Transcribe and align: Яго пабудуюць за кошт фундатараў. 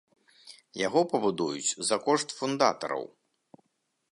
Яго 0.87 1.01
пабудуюць 1.11 1.75
за 1.91 1.97
кошт 2.07 2.29
фундатараў. 2.39 3.03